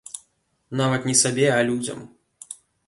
[0.81, 2.05] Нават не сабе, а людзям.